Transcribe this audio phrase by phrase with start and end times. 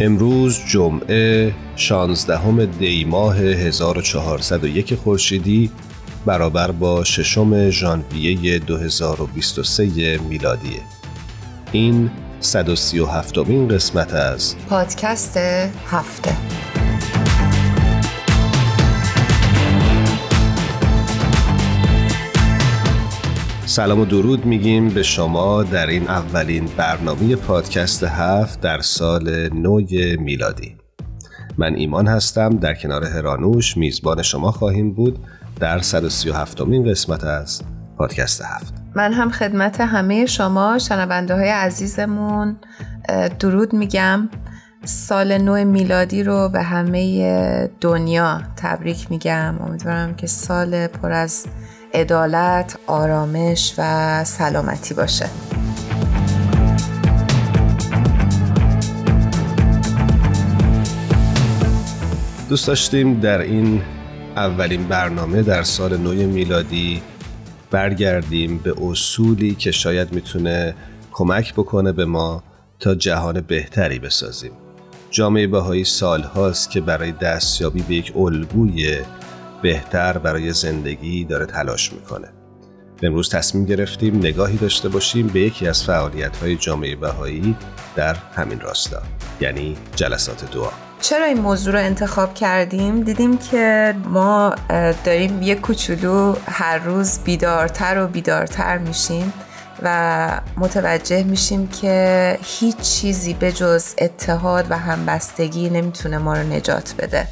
[0.00, 5.70] امروز جمعه 16 دی ماه 1401 خورشیدی
[6.26, 10.80] برابر با ششم ژانویه 2023 میلادیه
[11.72, 15.36] این 137 مین قسمت از پادکست
[15.86, 16.77] هفته.
[23.78, 29.80] سلام و درود میگیم به شما در این اولین برنامه پادکست هفت در سال نو
[30.18, 30.76] میلادی.
[31.58, 35.18] من ایمان هستم در کنار هرانوش میزبان شما خواهیم بود
[35.60, 37.62] در 137 مین قسمت از
[37.98, 38.74] پادکست هفت.
[38.94, 42.56] من هم خدمت همه شما شنونده های عزیزمون
[43.40, 44.28] درود میگم.
[44.84, 49.58] سال نو میلادی رو به همه دنیا تبریک میگم.
[49.60, 51.46] امیدوارم که سال پر از
[51.94, 55.28] عدالت، آرامش و سلامتی باشه.
[62.48, 63.82] دوست داشتیم در این
[64.36, 67.02] اولین برنامه در سال نو میلادی
[67.70, 70.74] برگردیم به اصولی که شاید می‌تونه
[71.12, 72.42] کمک بکنه به ما
[72.80, 74.52] تا جهان بهتری بسازیم.
[75.10, 78.98] جامعه بهایی سال هاست که برای دستیابی به یک الگوی
[79.62, 82.28] بهتر برای زندگی داره تلاش می‌کنه.
[83.02, 87.56] امروز تصمیم گرفتیم نگاهی داشته باشیم به یکی از فعالیت های جامعه بهایی
[87.96, 89.02] در همین راستا
[89.40, 90.70] یعنی جلسات دعا.
[91.00, 94.54] چرا این موضوع رو انتخاب کردیم؟ دیدیم که ما
[95.04, 99.32] داریم یک کوچولو هر روز بیدارتر و بیدارتر میشیم
[99.82, 106.94] و متوجه میشیم که هیچ چیزی به جز اتحاد و همبستگی نمی‌تونه ما رو نجات
[106.98, 107.28] بده.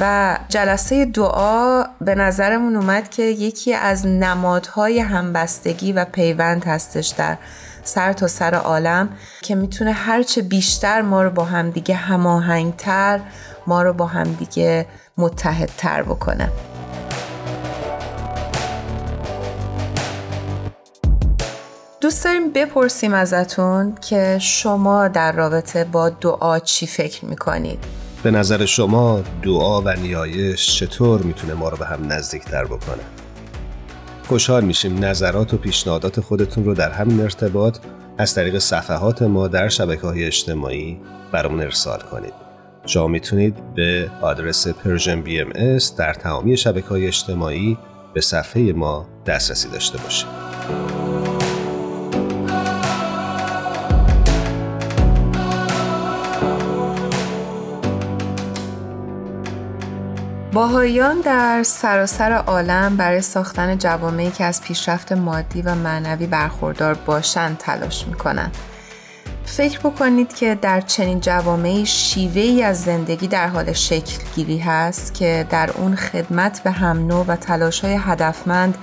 [0.00, 7.36] و جلسه دعا به نظرمون اومد که یکی از نمادهای همبستگی و پیوند هستش در
[7.84, 9.08] سر تا سر عالم
[9.42, 13.20] که می‌تونه هرچه بیشتر ما رو با همدیگه هماهنگتر
[13.66, 14.86] ما رو با همدیگه
[15.18, 16.48] متحدتر بکنه.
[22.00, 28.64] دوست داریم بپرسیم ازتون که شما در رابطه با دعا چی فکر می‌کنید؟ به نظر
[28.64, 33.02] شما دعا و نیایش چطور می‌تونه ما رو به هم نزدیکتر بکنه؟
[34.28, 37.78] خوشحال میشیم نظرات و پیشنهادات خودتون رو در همین ارتباط
[38.18, 41.00] از طریق صفحات ما در شبکه های اجتماعی
[41.32, 42.32] برامون ارسال کنید.
[42.86, 47.78] شما می‌تونید به آدرس پرژن بی ام در تمامی شبکه های اجتماعی
[48.14, 50.28] به صفحه ما دسترسی داشته باشید.
[60.56, 67.58] باهایان در سراسر عالم برای ساختن جوامعی که از پیشرفت مادی و معنوی برخوردار باشند
[67.58, 68.56] تلاش می‌کنند.
[69.44, 75.14] فکر بکنید که در چنین جوامعی شیوه ای از زندگی در حال شکل گیری هست
[75.14, 78.78] که در اون خدمت به هم نوع و تلاش های هدفمند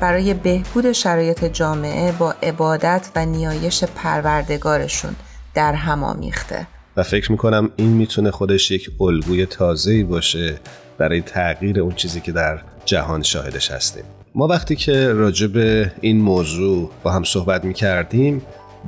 [0.00, 5.16] برای بهبود شرایط جامعه با عبادت و نیایش پروردگارشون
[5.54, 6.66] در هم آمیخته.
[6.96, 10.58] و فکر می‌کنم این می‌تونه خودش یک الگوی تازه‌ای باشه
[10.98, 14.04] برای تغییر اون چیزی که در جهان شاهدش هستیم
[14.34, 18.42] ما وقتی که راجع به این موضوع با هم صحبت می کردیم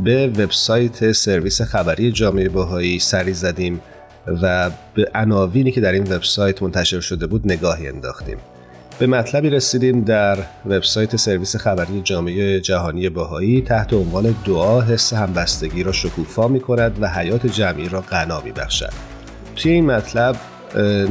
[0.04, 3.80] به وبسایت سرویس خبری جامعه باهایی سری زدیم
[4.42, 8.36] و به عناوینی که در این وبسایت منتشر شده بود نگاهی انداختیم
[8.98, 15.82] به مطلبی رسیدیم در وبسایت سرویس خبری جامعه جهانی باهایی تحت عنوان دعا حس همبستگی
[15.82, 18.92] را شکوفا می کند و حیات جمعی را غنا می بخشد.
[19.56, 20.36] توی این مطلب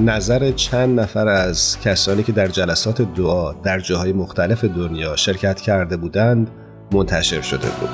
[0.06, 5.98] نظر چند نفر از کسانی که در جلسات دعا در جاهای مختلف دنیا شرکت کرده
[5.98, 6.52] بودند
[6.92, 7.90] منتشر شده بود.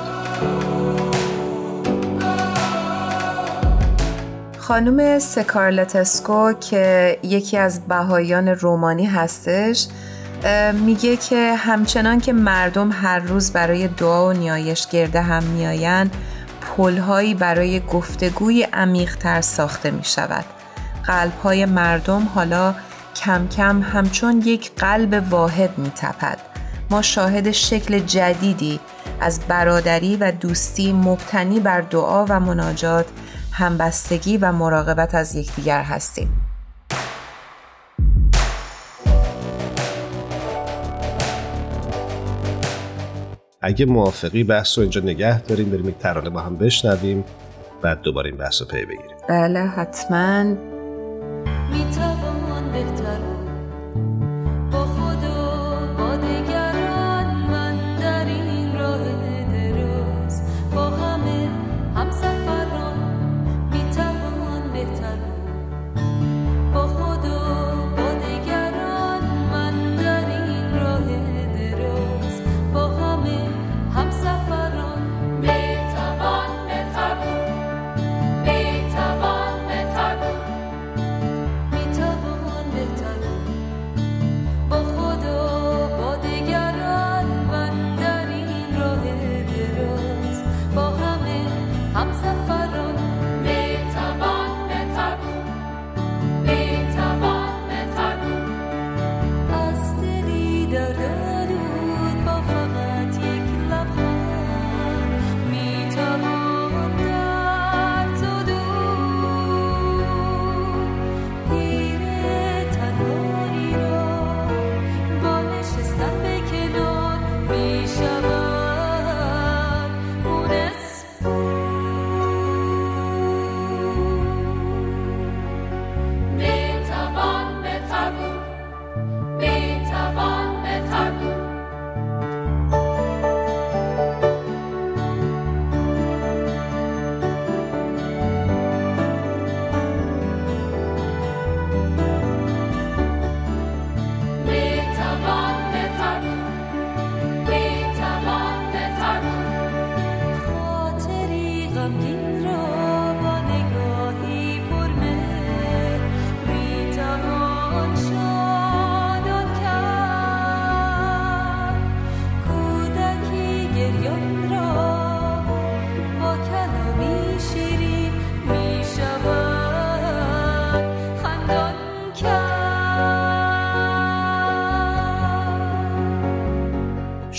[4.58, 9.86] خانم سکارلتسکو که یکی از بهایان رومانی هستش
[10.84, 16.16] میگه که همچنان که مردم هر روز برای دعا و نیایش گرده هم میآیند
[16.60, 20.61] پلهایی برای گفتگوی عمیقتر ساخته می شود.
[21.06, 22.74] قلبهای مردم حالا
[23.16, 26.38] کم کم همچون یک قلب واحد می تپد.
[26.90, 28.80] ما شاهد شکل جدیدی
[29.20, 33.06] از برادری و دوستی مبتنی بر دعا و مناجات
[33.52, 36.42] همبستگی و مراقبت از یکدیگر هستیم.
[43.62, 47.24] اگه موافقی بحث رو اینجا نگه داریم بریم یک ترانه با هم بشنویم
[47.82, 50.71] بعد دوباره این بحث رو پی بگیریم بله حتما
[51.72, 52.31] me trouble.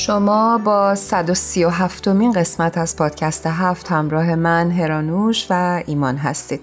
[0.06, 6.62] شما با 137 مین قسمت از پادکست هفت همراه من هرانوش و ایمان هستید.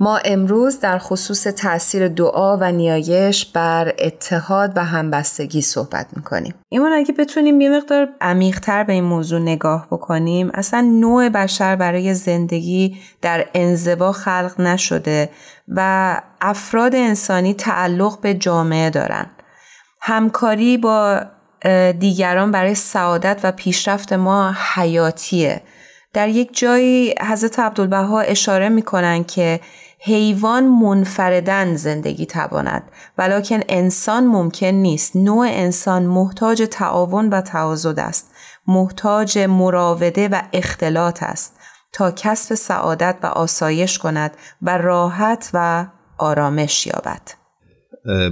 [0.00, 6.54] ما امروز در خصوص تاثیر دعا و نیایش بر اتحاد و همبستگی صحبت می‌کنیم.
[6.68, 12.14] ایمان اگه بتونیم یه مقدار عمیقتر به این موضوع نگاه بکنیم اصلا نوع بشر برای
[12.14, 15.30] زندگی در انزوا خلق نشده
[15.68, 19.26] و افراد انسانی تعلق به جامعه دارن.
[20.00, 21.22] همکاری با
[21.98, 25.62] دیگران برای سعادت و پیشرفت ما حیاتیه.
[26.12, 29.60] در یک جایی حضرت عبدالبها اشاره می‌کنن که
[30.00, 32.82] حیوان منفردن زندگی تواند
[33.18, 35.16] ولیکن انسان ممکن نیست.
[35.16, 38.34] نوع انسان محتاج تعاون و تعاضد است.
[38.66, 41.56] محتاج مراوده و اختلاط است
[41.92, 45.86] تا کسب سعادت و آسایش کند و راحت و
[46.18, 47.22] آرامش یابد.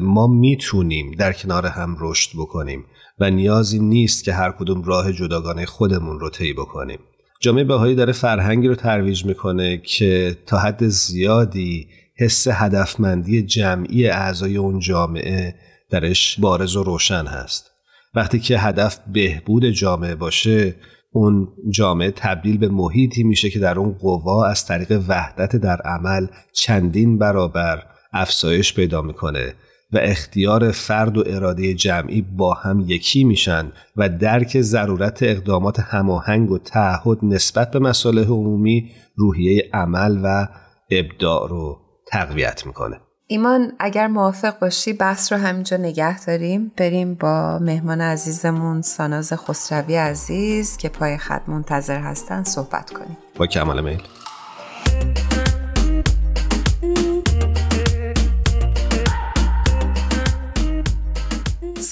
[0.01, 2.85] ما می‌تونیم در کنار هم رشد بکنیم.
[3.19, 6.99] و نیازی نیست که هر کدوم راه جداگانه خودمون رو طی بکنیم.
[7.41, 14.57] جامعه بهایی داره فرهنگی رو ترویج می‌کنه که تا حد زیادی حس هدفمندی جمعی اعضای
[14.57, 15.55] اون جامعه
[15.91, 17.71] درش بارز و روشن هست.
[18.15, 20.75] وقتی که هدف بهبود جامعه باشه
[21.13, 26.27] اون جامعه تبدیل به محیطی میشه که در اون قوا از طریق وحدت در عمل
[26.53, 29.55] چندین برابر افزایش پیدا می‌کنه.
[29.95, 36.51] و اختیار فرد و اراده جمعی با هم یکی میشن و درک ضرورت اقدامات هماهنگ
[36.51, 40.49] و تعهد نسبت به مصالح عمومی روحیه عمل و
[40.91, 43.01] ابداع رو تقویت می‌کنه.
[43.27, 46.73] ایمان اگر موافق باشی بحث رو همینجا نگه داریم.
[46.77, 53.17] بریم با مهمان عزیزمون ساناز خسروی عزیز که پای خط منتظر هستن صحبت کنیم.
[53.37, 54.03] با کمال میل.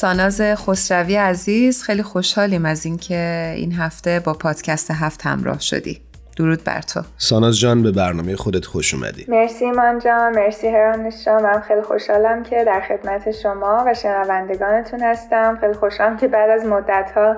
[0.02, 6.00] ساناز خسروی عزیز خیلی خوشحالیم از اینکه این هفته با پادکست هفت همراه شدی.
[6.36, 7.00] درود بر تو.
[7.18, 9.26] ساناز جان به برنامه خودت خوش اومدی.
[9.28, 11.42] مرسی من جان مرسی هرانش جان.
[11.42, 15.58] من خیلی خوشحالم که در خدمت شما و شنوندگانتون هستم.
[15.60, 17.36] خیلی خوشحالم که بعد از مدت ها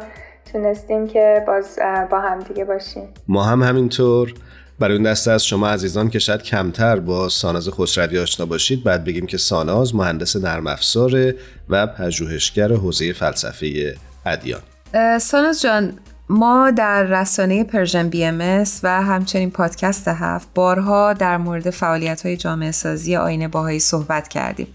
[0.52, 1.78] تونستیم که باز
[2.11, 3.09] با هم دیگه باشیم.
[3.28, 4.35] ما هم همینطور.
[4.85, 9.05] برای اون دسته از شما عزیزان که شاید کمتر با ساناز خسروی آشنا باشید باید
[9.05, 11.35] بگیم که ساناز مهندس نرم افزار
[11.69, 14.61] و پژوهشگر حوزه فلسفه ادیان
[15.19, 15.93] ساناز جان
[16.29, 22.71] ما در رسانه Persian BMS و همچنین پادکست هفت بارها در مورد فعالیت های جامعه
[22.71, 24.67] سازی آیین بهایی صحبت کردیم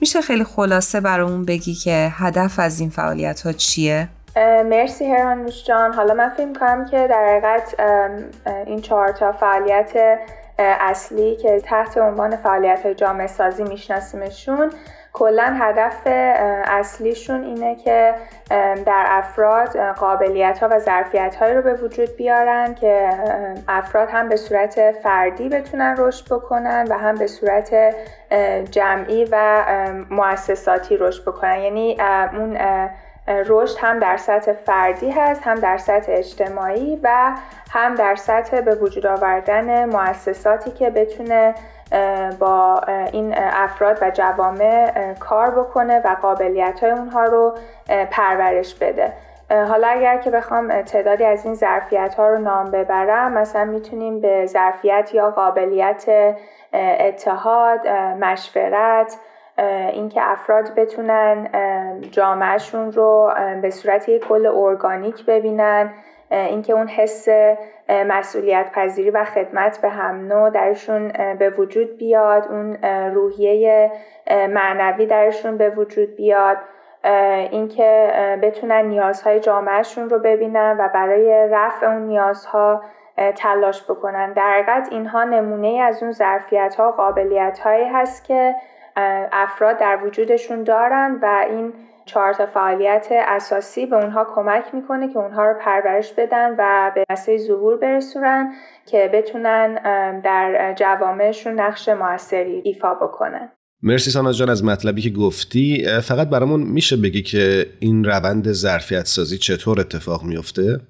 [0.00, 4.08] میشه خیلی خلاصه برامون بگی که هدف از این فعالیت ها چیه؟
[4.64, 5.92] مرسی هرانوش جان.
[5.92, 7.80] حالا من فکر کنم که در حقیقت
[8.66, 10.18] این چهار تا فعالیت
[10.58, 14.70] اصلی که تحت عنوان فعالیت جامعه سازی میشناسیمشون
[15.12, 16.02] کلا هدف
[16.66, 18.14] اصلیشون اینه که
[18.86, 23.10] در افراد قابلیت ها و ظرفیت هایی رو به وجود بیارن که
[23.68, 27.74] افراد هم به صورت فردی بتونن رشد بکنن و هم به صورت
[28.70, 29.64] جمعی و
[30.10, 31.58] مؤسساتی رشد بکنن.
[31.58, 31.96] یعنی
[32.38, 32.58] اون
[33.28, 37.32] رشد هم در سطح فردی هست هم در سطح اجتماعی و
[37.70, 41.54] هم در سطح به وجود آوردن مؤسساتی که بتونه
[42.38, 42.80] با
[43.12, 47.54] این افراد و جوامع کار بکنه و قابلیت های اونها رو
[48.10, 49.12] پرورش بده.
[49.50, 54.46] حالا اگر که بخوام تعدادی از این ظرفیت ها رو نام ببرم مثلا می‌تونیم به
[54.46, 56.04] ظرفیت یا قابلیت
[56.72, 57.88] اتحاد
[58.20, 59.16] مشورت
[59.92, 61.48] اینکه افراد بتونن
[62.10, 63.32] جامعهشون رو
[63.62, 65.90] به صورت یک کل ارگانیک ببینن
[66.30, 67.28] اینکه اون حس
[67.88, 72.76] مسئولیت پذیری و خدمت به هم نوع درشون به وجود بیاد اون
[73.14, 73.92] روحیه
[74.30, 76.56] معنوی درشون به وجود بیاد
[77.50, 78.10] اینکه
[78.42, 82.82] بتونن نیازهای جامعهشون رو ببینن و برای رفع اون نیازها
[83.36, 84.32] تلاش بکنن.
[84.32, 88.54] در اینها نمونه از اون ظرفیت ها قابلیت هایی هست که
[89.32, 91.72] افراد در وجودشون دارن و این
[92.04, 97.04] چهار تا فعالیت اساسی به اونها کمک می‌کنه که اونها رو پرورش بدن و به
[97.10, 98.52] نسل ظهور برسونن
[98.86, 99.74] که بتونن
[100.20, 103.52] در جوامعشون نقش موثری ایفا بکنن.
[103.82, 105.86] مرسی سانا جان از مطلبی که گفتی.
[106.02, 110.80] فقط برامون میشه بگی که این روند ظرفیت سازی چطور اتفاق میفته؟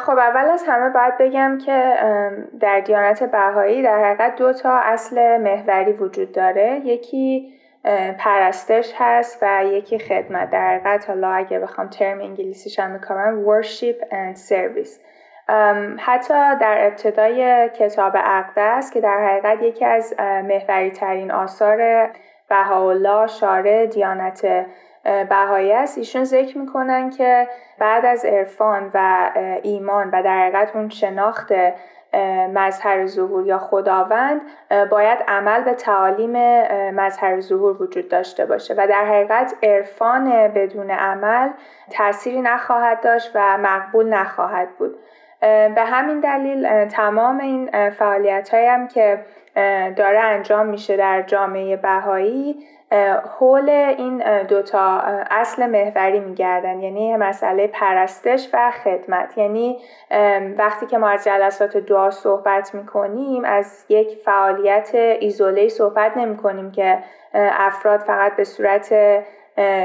[0.00, 1.94] خب اول از همه باید بگم که
[2.60, 6.82] در دیانت بهایی در حقیقت دو تا اصل محوری وجود داره.
[6.84, 7.52] یکی
[8.18, 14.02] پرستش هست و یکی خدمت در حقیقت حالا اگه بخوام ترم انگلیسیش هم می‌کنم worship
[14.10, 15.00] and service.
[15.98, 22.10] حتی در ابتدای کتاب اقدس که در حقیقت یکی از محوری ترین آثار
[22.48, 24.66] بهاءالله شارع دیانت
[25.28, 25.98] بهایی است.
[25.98, 29.30] ایشون ذکر می‌کنن که بعد از عرفان و
[29.62, 31.52] ایمان و در حقیقت اون شناخت
[32.54, 34.40] مظهر ظهور یا خداوند
[34.90, 36.32] باید عمل به تعالیم
[36.90, 38.74] مظهر ظهور وجود داشته باشه.
[38.78, 41.50] و در حقیقت عرفان بدون عمل
[41.90, 44.98] تأثیری نخواهد داشت و مقبول نخواهد بود.
[45.40, 49.18] به همین دلیل تمام این فعالیت هم که
[49.96, 52.56] داره انجام میشه در جامعه بهایی
[53.38, 55.00] حول این دوتا
[55.30, 56.80] اصل محوری میگردن.
[56.80, 59.38] یعنی مسئله پرستش و خدمت.
[59.38, 59.78] یعنی
[60.58, 66.70] وقتی که ما از جلسات دعا صحبت می‌کنیم از یک فعالیت ایزوله صحبت نمی کنیم
[66.70, 66.98] که
[67.34, 68.94] افراد فقط به صورت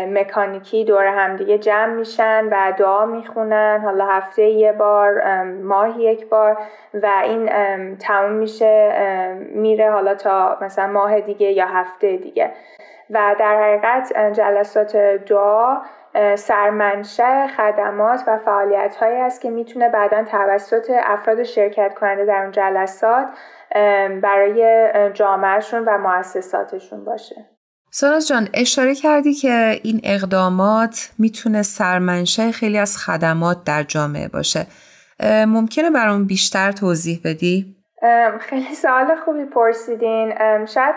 [0.07, 3.81] مکانیکی دور همدیگه جمع میشن و دعا می‌خونن.
[3.83, 6.57] حالا هفته یه بار ماهی یک بار
[6.93, 7.49] و این
[7.97, 8.93] تموم میشه
[9.55, 12.51] میره حالا تا مثلا ماه دیگه یا هفته دیگه.
[13.09, 15.77] و در حقیقت جلسات دعا
[16.35, 22.51] سرمنشه خدمات و فعالیت هایی است که می‌تونه بعدا توسط افراد شرکت کننده در اون
[22.51, 23.27] جلسات
[24.21, 27.35] برای جامعهشون و مؤسساتشون باشه.
[27.93, 34.65] ساناز جان اشاره کردی که این اقدامات می‌تونه سرمنشه خیلی از خدمات در جامعه باشه.
[35.47, 37.75] ممکنه برام بیشتر توضیح بدی؟
[38.39, 40.33] خیلی سوال خوبی پرسیدین.
[40.65, 40.95] شاید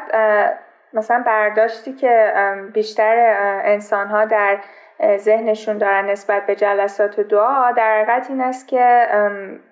[0.93, 2.33] مثلا برداشتی که
[2.75, 4.59] بیشتر انسان ها در
[5.17, 9.07] ذهنشون دارن نسبت به جلسات دعا در حقیقت این است که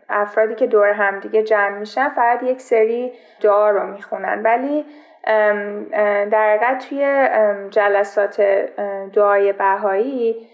[0.09, 4.43] افرادی که دور همدیگه جمع میشن فقط یک سری دعا رو می‌خونن.
[4.43, 4.85] ولی
[6.31, 7.29] در حقیقت توی
[7.71, 8.41] جلسات
[9.12, 10.49] دعای بهایی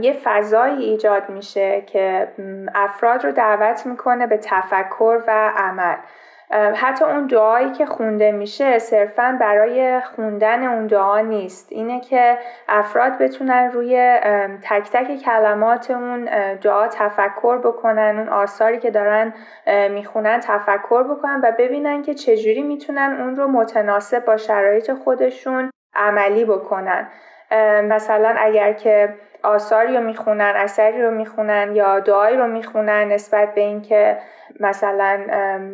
[0.00, 2.28] یه فضایی ایجاد میشه که
[2.74, 5.96] افراد رو دعوت می‌کنه به تفکر و عمل.
[6.52, 11.72] حتی اون دعایی که خونده میشه صرفا برای خوندن اون دعا نیست.
[11.72, 12.38] اینه که
[12.68, 14.18] افراد بتونن روی
[14.62, 19.34] تک تک کلمات اون دعا تفکر بکنن اون آثاری که دارن
[19.90, 26.44] می‌خونن تفکر بکنن و ببینن که چجوری می‌تونن اون رو متناسب با شرایط خودشون عملی
[26.44, 27.08] بکنن.
[27.88, 33.60] مثلا اگر که آثاری رو می‌خونن اثری رو می‌خونن یا دعایی رو می‌خونن نسبت به
[33.60, 34.16] اینکه
[34.60, 35.20] مثلا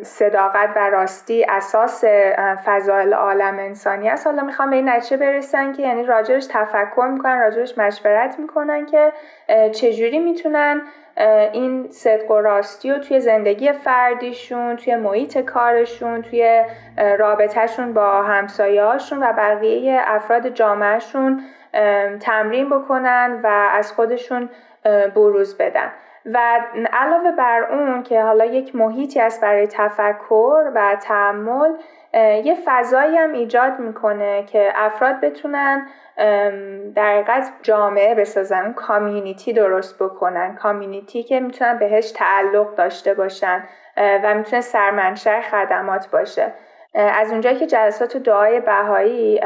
[0.02, 2.05] صداقت و راستی اساس
[2.64, 4.26] فضایل عالم انسانی است.
[4.26, 9.12] حالا می‌خوام به این نتیجه برسن که یعنی راجبش تفکر می‌کنن راجبش مشورت می‌کنن که
[9.73, 10.83] چجوری می‌تونن
[11.52, 16.64] این صدق و راستی رو توی زندگی فردیشون توی محیط کارشون توی
[17.19, 21.43] رابطهشون با همسایهاشون و بقیه افراد جامعهشون
[22.21, 24.49] تمرین بکنن و از خودشون
[25.14, 25.93] بروز بدن.
[26.35, 26.61] و
[26.92, 31.73] علاوه بر اون که حالا یک محیطی است برای تفکر و تعمل
[32.45, 35.87] یه فضایی هم ایجاد می‌کنه که افراد بتونن
[36.95, 40.54] در حقیقت جامعه بسازن کامیونیتی درست بکنن.
[40.54, 43.64] کامیونیتی که می‌تونن بهش تعلق داشته باشن
[43.97, 46.52] و می‌تونه سرمنشأ خدمات باشه.
[46.97, 49.41] از اونجایی که جلسات دعای بهایی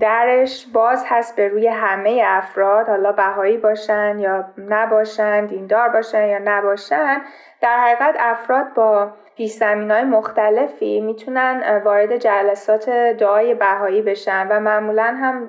[0.00, 6.38] درش باز هست به روی همه افراد حالا بهایی باشن یا نباشن دیندار باشن یا
[6.44, 7.20] نباشن
[7.60, 15.04] در حقیقت افراد با پیش های مختلفی می‌تونن وارد جلسات دعای بهایی بشن و معمولا
[15.04, 15.48] هم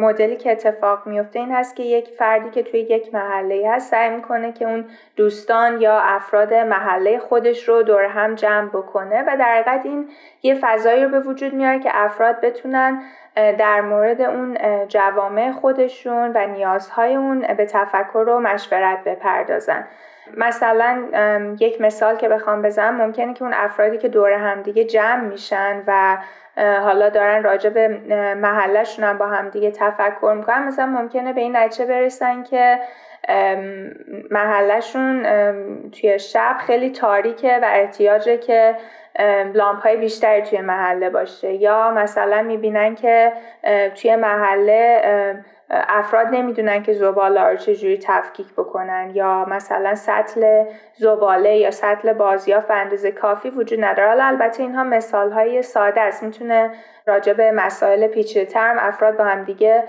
[0.00, 4.10] مدلی که اتفاق میفته این هست که یک فردی که توی یک محله هست سعی
[4.10, 4.84] می‌کنه که اون
[5.16, 10.08] دوستان یا افراد محله خودش رو دور هم جمع بکنه و در حقیقت این
[10.42, 13.02] یه فضایی رو به وجود میاره که افراد بتونن
[13.34, 19.86] در مورد اون جوامع خودشون و نیازهای اون به تفکر و مشورت بپردازن.
[20.36, 21.06] مثلا
[21.60, 26.18] یک مثال که بخوام بزنم ممکنه که اون افرادی که دور همدیگه جمع میشن و
[26.56, 27.88] حالا دارن راجع به
[28.34, 32.78] محلشون هم با همدیگه تفکر می‌کنن مثلا ممکنه به این نتیجه برسن که
[34.30, 35.22] محلشون
[35.90, 38.76] توی شب خیلی تاریکه و احتیاجه که
[39.54, 41.52] لامپ های بیشتری توی محله باشه.
[41.52, 43.32] یا مثلا می‌بینن که
[43.94, 45.02] توی محله
[45.70, 49.10] افراد نمی‌دونن که زباله رو چجوری تفکیک بکنن.
[49.14, 54.08] یا مثلا سطل زباله یا سطل بازیافت اندازه کافی وجود نداره.
[54.08, 56.22] حالا البته اینها مثال های ساده است.
[56.22, 56.70] می‌تونه
[57.06, 59.84] راجع به مسائل پیچیده ترم افراد با هم دیگه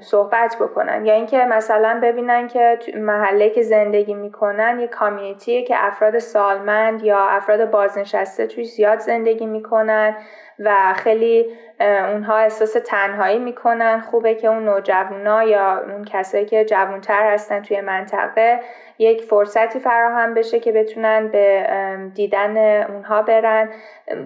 [0.00, 1.06] صحبت بکنن.
[1.06, 7.18] یا اینکه مثلا ببینن که محله که زندگی می‌کنن یه کامیونیتیه که افراد سالمند یا
[7.18, 10.16] افراد بازنشسته توی زیاد زندگی می‌کنن
[10.58, 11.46] و خیلی
[11.80, 14.00] اونها احساس تنهایی می‌کنن.
[14.00, 18.60] خوبه که اون نوجوانا یا اون کسایی که جوانتر هستن توی منطقه
[18.98, 21.66] یک فرصتی فراهم بشه که بتونن به
[22.14, 23.70] دیدن اونها برن.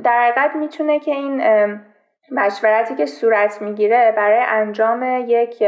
[0.05, 1.43] در حقیقت می‌تونه که این
[2.31, 5.63] مشورتی که صورت می‌گیره برای انجام یک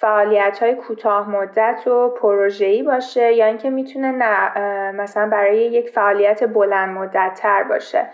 [0.00, 6.44] فعالیت های کوتاه مدت و پروژه‌ای باشه یا اینکه می‌تونه نه مثلا برای یک فعالیت
[6.44, 8.06] بلند مدت تر باشه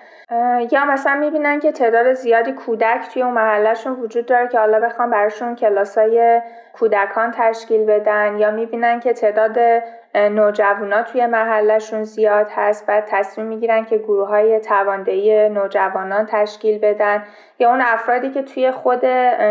[0.70, 5.10] یا مثلا می‌بینن که تعداد زیادی کودک توی اون محلشون وجود داره که حالا بخوام
[5.10, 6.40] براشون کلاسای
[6.72, 8.38] کودکان تشکیل بدن.
[8.38, 9.82] یا می‌بینن که تعداد
[10.14, 12.86] نوجوانا توی محلشون زیاد هست.
[12.86, 17.22] بعد تصمیم می‌گیرن که گروه های تواندهی نوجوانان تشکیل بدن.
[17.58, 19.00] یا اون افرادی که توی خود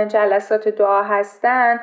[0.08, 1.80] جلسات دعا هستن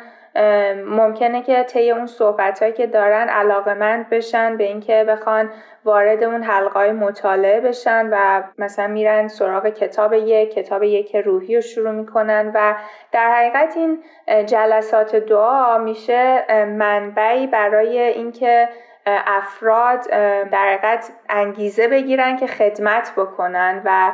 [0.86, 5.50] ممکنه که طی اون صحبت که دارن علاقمند بشن به اینکه بخوان
[5.84, 11.60] وارد اون حلقه مطالعه بشن و مثلا میرن سراغ کتاب یک کتاب یک روحی رو
[11.60, 12.74] شروع می‌کنن و
[13.12, 14.02] در حقیقت این
[14.46, 18.68] جلسات دعا میشه منبعی برای اینکه
[19.06, 20.10] افراد
[20.50, 24.12] در حقیقت انگیزه بگیرن که خدمت بکنن و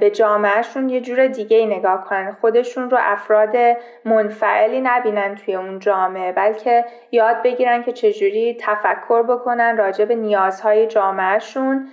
[0.00, 2.36] به جامعهشون یه جور دیگه نگاه کنن.
[2.40, 3.56] خودشون رو افراد
[4.04, 10.86] منفعلی نبینن توی اون جامعه بلکه یاد بگیرن که چجوری تفکر بکنن راجع به نیازهای
[10.86, 11.88] جامعهشون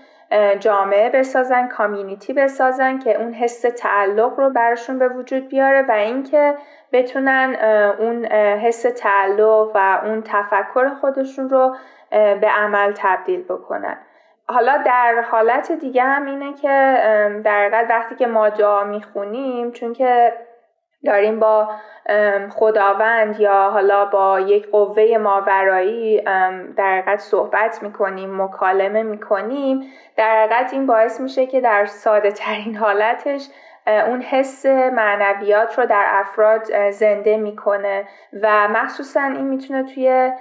[0.59, 6.55] جامعه بسازن کامیونیتی بسازن که اون حس تعلق رو براشون به وجود بیاره و اینکه
[6.91, 7.55] بتونن
[7.99, 11.75] اون حس تعلق و اون تفکر خودشون رو
[12.11, 13.97] به عمل تبدیل بکنن.
[14.47, 16.67] حالا در حالت دیگه هم اینه که
[17.45, 20.33] در وقتی که ما دعا می‌خونیم چون که
[21.05, 21.69] داریم با
[22.49, 26.21] خداوند یا حالا با یک قوه ماورایی
[26.77, 29.83] در حقیقت صحبت می‌کنیم مکالمه می‌کنیم
[30.17, 33.47] در حقیقت این باعث میشه که در ساده ترین حالتش
[33.87, 38.07] اون حس معنویات رو در افراد زنده می‌کنه.
[38.41, 40.31] و مخصوصا این می‌تونه توی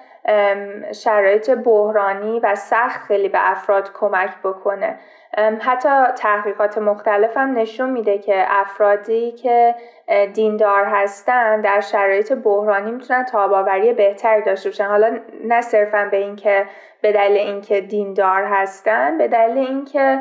[0.93, 4.99] شرایط بحرانی و سخت خیلی به افراد کمک بکنه.
[5.61, 9.75] حتی تحقیقات مختلف هم نشون میده که افرادی که
[10.35, 14.87] دیندار هستن در شرایط بحرانی می‌تونن تاباوری بهتری داشته باشن.
[14.87, 16.67] حالا نه صرفا به اینکه
[17.03, 20.21] به دلیل اینکه دیندار هستن به دلیل اینکه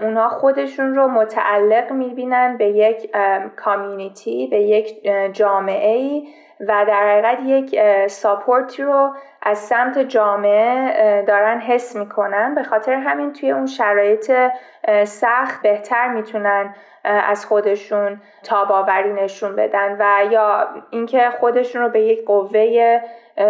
[0.00, 3.16] اونها خودشون رو متعلق می‌بینن به یک
[3.56, 6.28] کامیونیتی به یک جامعه ای
[6.60, 12.54] و در حقیقت یک ساپورتی رو از سمت جامعه دارن حس می‌کنن.
[12.54, 14.32] به خاطر همین توی اون شرایط
[15.04, 22.24] سخت بهتر می‌تونن از خودشون تاباوری نشون بدن و یا اینکه خودشون رو به یک
[22.26, 23.00] قوه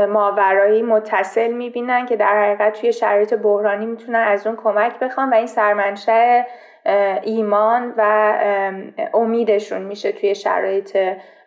[0.08, 5.34] ماورایی متصل می‌بینن که در حقیقت توی شرایط بحرانی می‌تونن از اون کمک بخوان و
[5.34, 6.42] این سرمنشأ
[7.22, 8.32] ایمان و
[9.14, 10.98] امیدشون میشه توی شرایط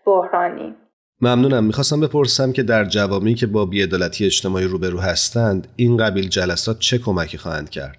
[0.06, 0.76] بحرانی.
[1.22, 1.64] ممنونم.
[1.64, 6.98] می‌خواستم بپرسم که در جوامی که با بیعدالتی اجتماعی روبرو هستند این قبیل جلسات چه
[6.98, 7.98] کمکی خواهند کرد؟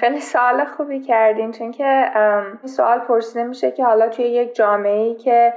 [0.00, 2.04] خیلی سوال خوبی کردین چون که
[2.64, 5.52] سوال پرسیده میشه که حالا توی یک جامعه ای که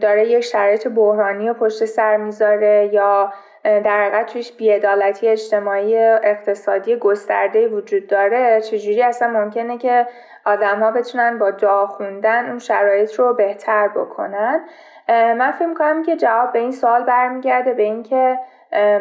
[0.00, 3.32] داره یک شرایط بحرانی و پشت سر می‌ذاره یا
[3.64, 10.06] در حقیقت توش بیعدالتی اجتماعی اقتصادی گسترده وجود داره چجوری اصلا ممکنه که
[10.44, 14.60] آدم ها بتونن با دعا خوندن اون شرایط رو بهتر بکنن؟
[15.08, 18.38] من فکر می‌کنم که جواب به این سوال برمیگرده به اینکه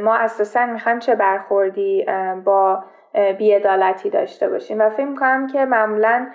[0.01, 2.05] ما اساسا می‌خوایم چه برخوردی
[2.45, 2.83] با
[3.37, 4.81] بیعدالتی داشته باشیم.
[4.81, 6.27] و فکر می‌کنم که معمولا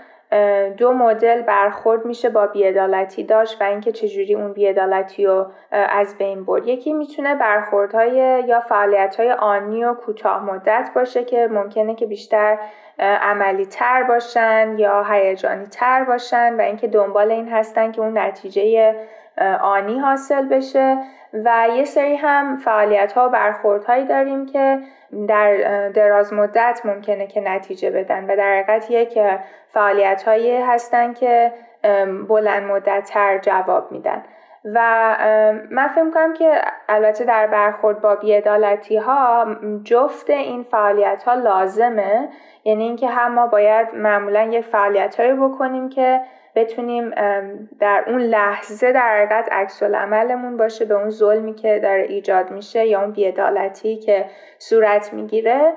[0.76, 6.44] دو مدل برخورد میشه با بیعدالتی داشت و اینکه چجوری اون بیعدالتی رو از بین
[6.44, 6.66] برد.
[6.66, 12.58] یکی می‌تونه برخوردهای یا فعالیتهای آنی و کوتاه مدت باشه که ممکنه که بیشتر
[12.98, 18.94] عملی تر باشن یا هیجانی تر باشن و اینکه دنبال این هستن که اون نتیجه
[19.60, 20.98] آنی حاصل بشه
[21.44, 24.78] و یه سری هم فعالیت ها و برخوردهایی داریم که
[25.28, 29.18] در دراز مدت ممکنه که نتیجه بدن و در حقیقت یک
[29.68, 31.52] فعالیت هایی هستن که
[32.28, 34.22] بلند مدت تر جواب میدن.
[34.74, 35.16] و
[35.70, 39.46] من فکر کنم که البته در برخورد با بیعدالتی ها
[39.84, 42.28] جفت این فعالیت ها لازمه.
[42.64, 46.20] یعنی اینکه هم ما باید معمولا یک فعالیت هایی بکنیم که
[46.56, 47.10] بتونیم
[47.80, 52.86] در اون لحظه در حقیقت عکس عملمون باشه به اون ظلمی که داره ایجاد میشه
[52.86, 54.24] یا اون بیعدالتی که
[54.58, 55.72] صورت می‌گیره.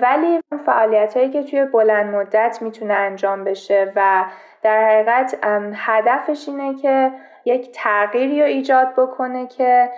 [0.00, 4.24] ولی فعالیت هایی که توی بلند مدت می‌تونه انجام بشه و
[4.62, 5.38] در حقیقت
[5.74, 7.12] هدفش اینه که
[7.44, 9.88] یک تغییری رو ایجاد بکنه که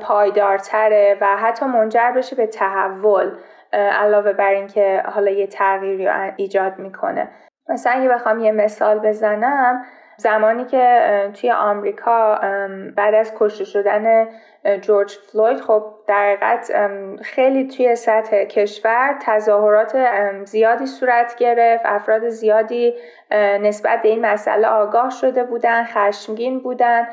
[0.00, 3.30] پایدارتره و حتی منجر بشه به تحول
[3.72, 7.28] علاوه بر اینکه حالا یه تغییری ایجاد می‌کنه.
[7.68, 9.84] مثلا اگه بخوام یه مثال بزنم
[10.16, 12.38] زمانی که توی آمریکا
[12.96, 14.28] بعد از کشته شدن
[14.80, 16.72] جورج فلوید خب در حقیقت
[17.22, 19.96] خیلی توی سطح کشور تظاهرات
[20.44, 22.94] زیادی صورت گرفت افراد زیادی
[23.60, 27.08] نسبت به این مسئله آگاه شده بودن خشمگین بودن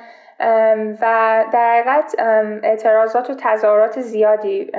[1.02, 2.16] و در حقیقت
[2.64, 4.72] اعتراضات و تظاهرات زیادی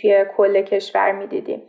[0.00, 1.62] توی کل کشور می‌دیدیم.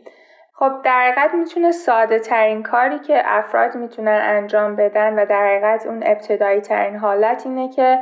[0.58, 5.86] خب در حقیقت می‌تونه ساده ترین کاری که افراد می‌تونن انجام بدن و در حقیقت
[5.86, 7.98] اون ابتدایی ترین حالت اینه که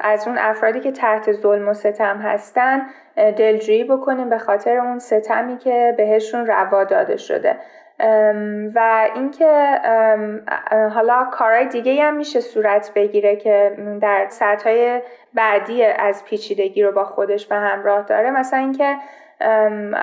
[0.00, 5.58] از اون افرادی که تحت ظلم و ستم هستن دلجویی بکنیم به خاطر اون ستمی
[5.58, 7.56] که بهشون روا داده شده.
[8.74, 9.78] و اینکه
[10.94, 14.98] حالا کارهای دیگه هم میشه صورت بگیره که در سطح
[15.34, 18.30] بعدی از پیچیدگی رو با خودش به همراه داره.
[18.30, 18.96] مثلا اینکه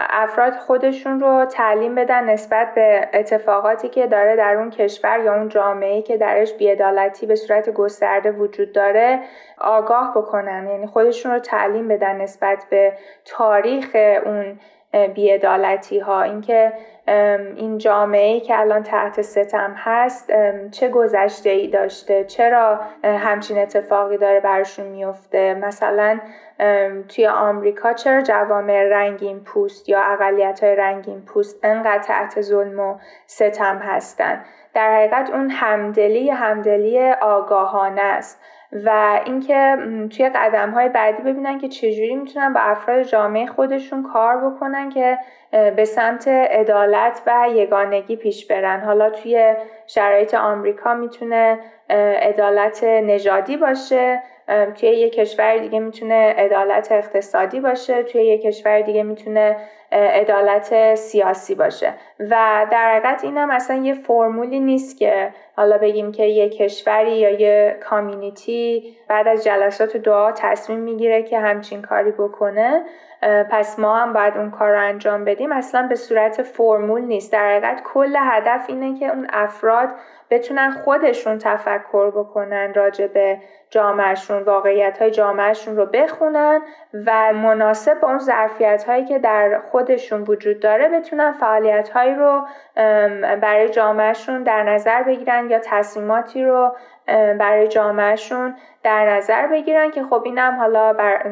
[0.09, 5.49] افراد خودشون رو تعلیم بدن نسبت به اتفاقاتی که داره در اون کشور یا اون
[5.49, 9.19] جامعه که درش بیعدالتی به صورت گسترده وجود داره
[9.57, 10.67] آگاه بکنن.
[10.67, 12.93] یعنی خودشون رو تعلیم بدن نسبت به
[13.25, 13.95] تاریخ
[14.25, 14.59] اون
[15.13, 16.73] بیعدالتی ها اینکه
[17.55, 20.31] این جامعه ای که الان تحت ستم هست
[20.71, 26.19] چه گذشته ای داشته؟ چرا همچین اتفاقی داره برشون میفته مثلا
[27.09, 32.95] توی آمریکا چرا جوامع رنگین پوست یا اقلیت های رنگین پوست انقدر تحت ظلم و
[33.25, 38.41] ستم هستن؟ در حقیقت اون همدلی همدلی آگاهانه است
[38.85, 39.77] و اینکه
[40.17, 45.17] توی قدم های بعدی ببینن که چجوری می‌تونن با افراد جامعه خودشون کار بکنن که
[45.51, 48.79] به سمت عدالت و یگانگی پیش برن.
[48.79, 49.53] حالا توی
[49.87, 51.59] شرایط آمریکا می‌تونه
[52.21, 59.03] عدالت نژادی باشه توی یه کشور دیگه می‌تونه عدالت اقتصادی باشه توی یه کشور دیگه
[59.03, 59.57] می‌تونه
[59.91, 61.93] عدالت سیاسی باشه.
[62.19, 67.11] و در حقیقت این هم اصلا یه فرمولی نیست که حالا بگیم که یه کشوری
[67.11, 72.83] یا یه کامیونیتی بعد از جلسات دعا تصمیم می‌گیره که همچین کاری بکنه.
[73.51, 75.51] پس ما هم باید اون کار رو انجام بدیم.
[75.51, 77.33] اصلا به صورت فرمول نیست.
[77.33, 79.89] در حقیقت کل هدف اینه که اون افراد
[80.29, 83.37] بتونن خودشون تفکر بکنن راجع به
[83.69, 86.61] جامعهشون واقعیت های جامعهشون رو بخونن
[87.05, 92.47] و مناسب با اون ظرفیت هایی که در خودشون وجود داره بتونن فعالیت هایی رو
[93.41, 96.75] برای جامعهشون در نظر بگیرن یا تصمیماتی رو
[97.39, 101.31] برای جامعهشون در نظر بگیرن که خب اینم حالا بر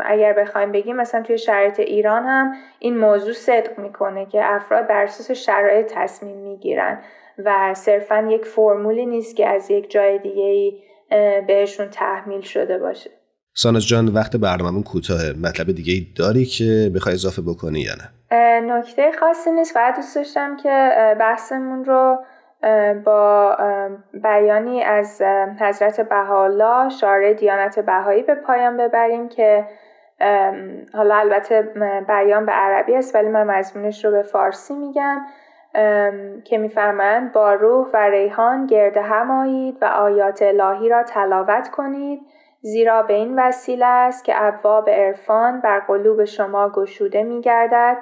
[0.00, 5.02] اگر بخوایم بگیم مثلا توی شرایط ایران هم این موضوع صدق می‌کنه که افراد بر
[5.02, 6.98] اساس شرایط تصمیم می‌گیرن
[7.38, 10.82] و صرفا یک فرمولی نیست که از یک جای دیگه ای
[11.46, 13.10] بهشون تحمیل شده باشه.
[13.54, 15.20] ساناز جان وقت برنامهمون کوتاه.
[15.42, 18.10] مطلب دیگه ای داری که بخوای اضافه بکنی یا نه؟
[18.60, 19.74] نکته خاصی نیست.
[19.74, 22.24] فقط دوست داشتم که بحثمون رو
[23.04, 23.56] با
[24.12, 25.22] بیانی از
[25.60, 29.64] حضرت بهاءالله شارع دیانت بهایی به پایان ببریم که
[30.94, 31.62] حالا البته
[32.08, 35.20] بیان به عربی است ولی من مضمونش رو به فارسی میگم
[36.44, 42.20] که میفرمایند با روح و ریحان گرد همایید و آیات الهی را تلاوت کنید
[42.60, 47.96] زیرا به این وسیله است که ابواب عرفان بر قلوب شما گشوده میگردد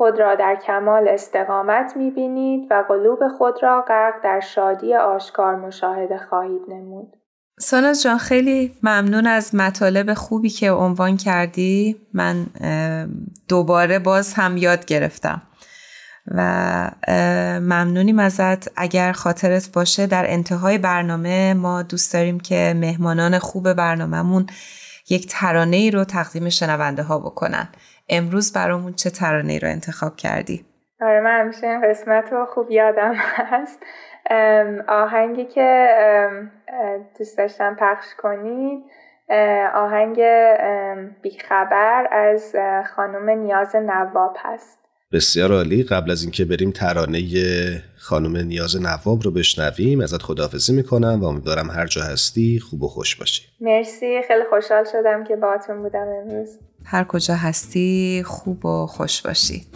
[0.00, 6.18] خود را در کمال استقامت می‌بینید و قلوب خود را غرق در شادی آشکار مشاهده
[6.28, 7.16] خواهید نمود.
[7.58, 11.96] ساناز جان خیلی ممنون از مطالب خوبی که عنوان کردی.
[12.14, 12.46] من
[13.48, 15.42] دوباره باز هم یاد گرفتم.
[16.26, 16.90] و
[17.60, 18.78] ممنونیم ازت.
[18.78, 24.46] اگر خاطرت باشه در انتهای برنامه ما دوست داریم که مهمانان خوب برنامهمون
[25.10, 27.68] یک ترانه ای رو تقدیم شنونده ها بکنن.
[28.10, 30.64] امروز برامون چه ترانه ای رو انتخاب کردی؟
[31.00, 33.82] آره من همیشه این قسمت رو خوب یادم هست.
[34.88, 35.88] آهنگی که
[37.18, 38.84] دوست داشتم پخش کنید
[39.74, 40.20] آهنگ
[41.22, 42.54] بیخبر از
[42.96, 44.78] خانم نیاز نواب هست.
[45.12, 45.82] بسیار عالی.
[45.82, 47.20] قبل از اینکه بریم ترانه
[47.98, 52.88] خانم نیاز نواب رو بشنویم ازت خداحافظی می‌کنم و امیدوارم هر جا هستی خوب و
[52.88, 53.42] خوش باشی.
[53.60, 54.22] مرسی.
[54.28, 56.58] خیلی خوشحال شدم که باهاتون بودم امروز.
[56.92, 59.66] هر کجا هستی خوب و خوش باشی.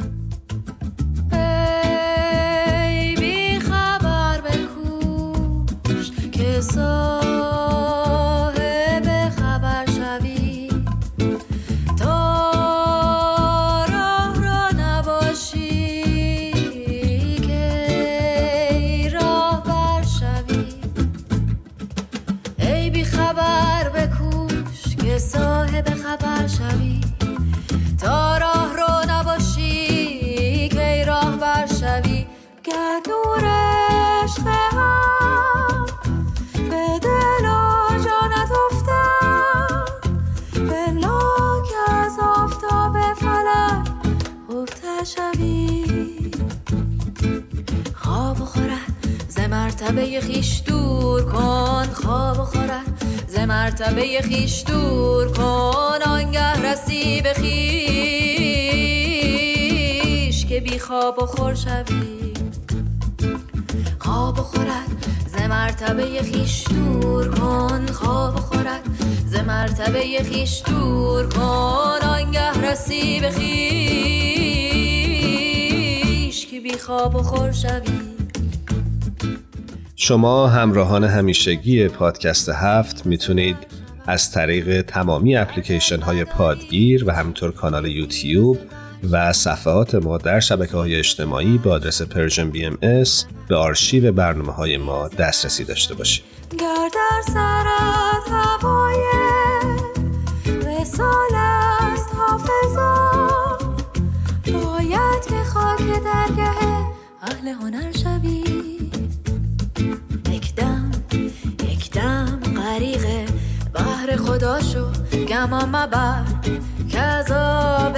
[50.04, 57.32] مرتبه خیش دور کن خواب و خورد ز مرتبه خیش دور کن آنگه رسی به
[57.32, 57.46] خیش
[60.46, 62.34] که بی خواب و خور شوی.
[63.98, 68.82] خواب و خورد ز مرتبه خیش دور کن خواب و خورد
[69.26, 73.46] ز مرتبه خیش دور کن آنگه رسی به خیش
[76.46, 78.03] که بی خواب و خور شوی.
[80.06, 83.56] شما همراهان همیشگی پادکست هفت می‌تونید
[84.06, 88.58] از طریق تمامی اپلیکیشن های پادگیر و همینطور کانال یوتیوب
[89.10, 94.76] و صفحات ما در شبکه های اجتماعی با آدرس Persian BMS به آرشیو برنامه های
[94.76, 96.24] ما دسترسی داشته باشید.
[105.28, 106.50] که خاک درگه
[107.22, 108.63] اهل هنر شوید
[114.44, 114.90] خدا شو
[115.28, 116.24] گما مبر
[116.92, 117.96] کذاب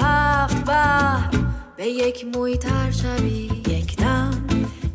[0.00, 1.30] هفت بر
[1.76, 3.50] به یک موی تر شوی.
[3.68, 4.30] یک دم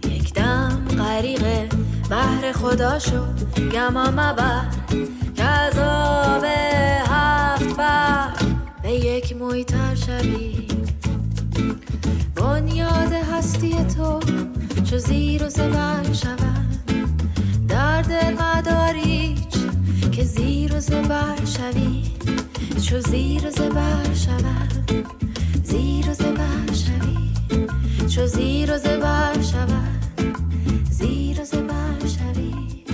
[0.03, 1.43] یک دم غریق
[2.09, 3.25] بحر خدا شو
[3.71, 4.65] گما مبر
[5.37, 6.43] کذاب
[7.07, 8.29] هفت بر
[8.83, 10.67] به یک موی تر شوی.
[12.35, 14.19] بنیاد هستی تو
[14.89, 16.86] چو زیر و زبر شود.
[17.69, 19.35] در دل مداری
[20.11, 22.03] که زیر و زبر شوی؟
[22.89, 25.07] چو زیر و زبر شود
[25.63, 27.33] زیر و زبر شوی؟
[28.07, 29.97] چو زیر و زبر شود
[30.89, 31.43] زیر
[32.07, 32.85] شوی؟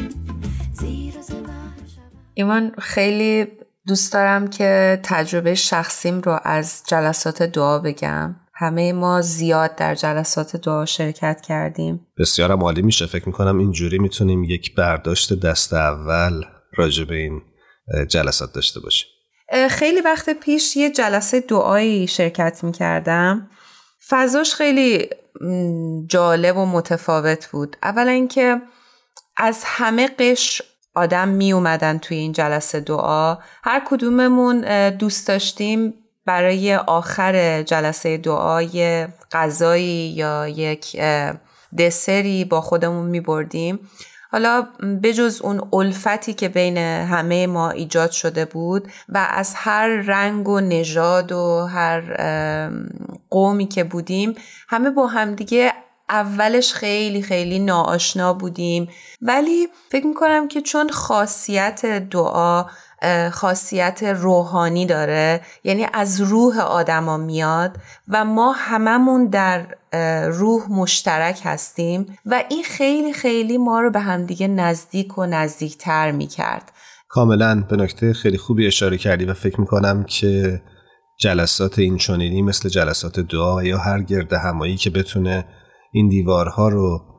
[0.74, 3.48] زیر و زبر شود ایمان خیلی
[3.88, 8.36] دوست دارم که تجربه شخصیم رو از جلسات دعا بگم.
[8.63, 12.08] همه ما زیاد در جلسات دعا شرکت کردیم.
[12.17, 13.06] بسیارم عالی میشه.
[13.06, 16.43] فکر می‌کنم اینجوری می‌تونیم یک برداشت دست اول
[16.76, 17.41] راجع به این
[18.10, 19.10] جلسات داشته باشیم.
[19.69, 23.49] خیلی وقت پیش یه جلسه دعایی شرکت می‌کردم.
[24.10, 25.10] فضاش خیلی
[26.08, 27.78] جالب و متفاوت بود.
[27.84, 28.62] اولا اینکه
[29.38, 30.63] از همه قشر
[30.95, 33.38] آدم می اومدن توی این جلسه دعا.
[33.63, 35.93] هر کدوممون دوست داشتیم
[36.26, 41.02] برای آخر جلسه دعا یه غذایی یا یک
[41.78, 43.80] دسری با خودمون می بردیم
[44.32, 44.68] حالا
[45.04, 50.60] بجز اون الفتی که بین همه ما ایجاد شده بود و از هر رنگ و
[50.60, 52.02] نژاد و هر
[53.30, 54.36] قومی که بودیم
[54.70, 55.74] همه با همدیگه
[56.10, 58.90] اولش خیلی خیلی ناآشنا بودیم.
[59.22, 62.66] ولی فکر می‌کنم که چون خاصیت دعا
[63.34, 65.42] خاصیت روحانی داره.
[65.63, 69.66] یعنی از روح آدما میاد و ما هممون در
[70.28, 76.72] روح مشترک هستیم و این خیلی خیلی ما رو به همدیگه نزدیک و نزدیکتر می‌کرد.
[77.08, 80.62] کاملا به نکته خیلی خوبی اشاره کردی و فکر می‌کنم که
[81.20, 85.46] جلسات این چونینی مثل جلسات دعا یا هر گرد همایی که بتونه
[85.92, 87.12] این دیوارها رو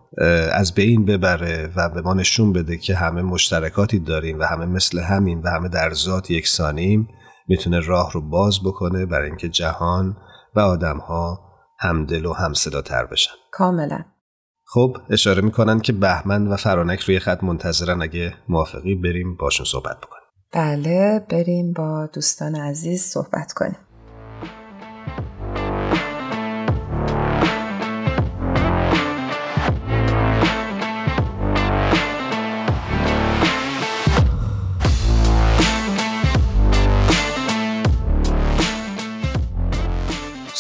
[0.53, 4.98] از بین ببره و به ما نشون بده که همه مشترکاتی داریم و همه مثل
[4.98, 7.09] همین و همه در ذات یکسانیم
[7.48, 10.16] می‌تونه راه رو باز بکنه برای اینکه جهان
[10.57, 11.40] و آدمها
[11.81, 13.35] همدل و همصدا تر بشن.
[13.53, 14.05] کاملا.
[14.66, 19.96] خب اشاره می‌کنن که بهمن و فرانک روی خط منتظرن اگه موافقی بریم باشون صحبت
[19.96, 20.24] بکنیم.
[20.53, 23.77] بله بریم با دوستان عزیز صحبت کنیم.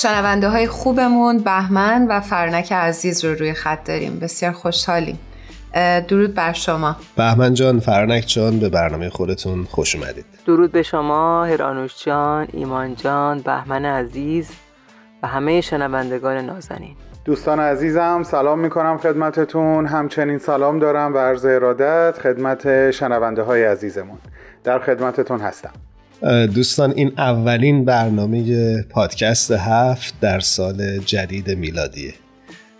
[0.04, 4.18] شنونده های خوبمون بهمن و فرنک عزیز رو روی خط داریم.
[4.18, 5.18] بسیار خوشحالیم.
[6.08, 6.96] درود بر شما.
[7.16, 10.24] بهمن جان فرنک جان به برنامه خودتون خوش اومدید.
[10.46, 14.50] درود به شما هرانوش جان ایمان جان بهمن عزیز
[15.22, 16.96] و همه شنوندگان نازنین.
[17.24, 19.86] دوستان عزیزم سلام می‌کنم خدمتتون.
[19.86, 24.18] همچنین سلام دارم و عرض ارادت خدمت شنونده های عزیزمون.
[24.64, 25.72] در خدمتتون هستم.
[26.54, 32.14] دوستان این اولین برنامه پادکست هفت در سال جدید میلادیه.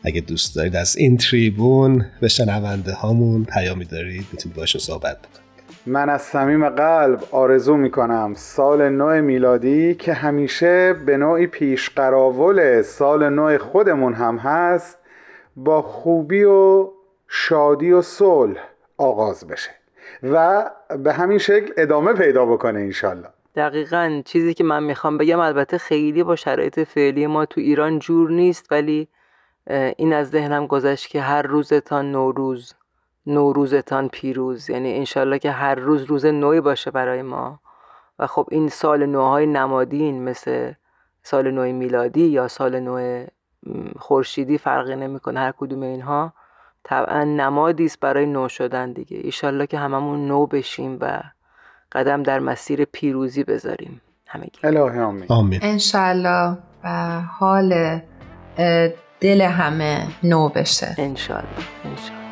[0.04, 5.44] اگه دوست دارید از این تریبون به شنونده هامون پیامی دارید می‌تونید باشون صحبت بکنید.
[5.86, 12.82] من از صمیم قلب آرزو می‌کنم سال نو میلادی که همیشه به نوعی پیش قراول
[12.82, 14.98] سال نو خودمون هم هست
[15.56, 16.88] با خوبی و
[17.28, 18.60] شادی و صلح
[18.96, 19.70] آغاز بشه
[20.22, 20.64] و
[21.04, 23.28] به همین شکل ادامه پیدا بکنه انشالله.
[23.54, 28.30] دقیقا چیزی که من می‌خوام بگم البته خیلی با شرایط فعلی ما تو ایران جور
[28.30, 29.08] نیست ولی
[29.96, 32.74] این از ذهنم گذشت که هر روزتان نوروز
[33.26, 34.70] نوروزتان پیروز.
[34.70, 37.60] یعنی انشالله که هر روز روز نوی باشه برای ما.
[38.18, 40.72] و خب این سال نوهای نمادین مثل
[41.22, 43.24] سال نو میلادی یا سال نو
[43.98, 46.32] خورشیدی فرقی نمی‌کنه هر کدوم اینها.
[46.84, 49.16] طبعا نمادی است برای نو شدن دیگه.
[49.16, 51.22] ایشالله که هممون نو بشیم و
[51.94, 54.00] قدم در مسیر پیروزی بذاریم.
[54.26, 54.50] همگی.
[54.64, 55.24] الهی آمین.
[55.28, 55.60] آمین.
[55.62, 58.00] انشالله و حال
[59.20, 60.94] دل همه نو بشه.
[60.98, 61.48] انشالله
[61.84, 62.24] انشالله